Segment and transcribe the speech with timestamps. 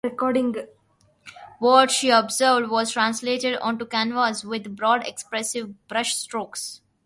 [1.59, 6.79] What she observed was translated onto canvas with broad expressive brushstrokes.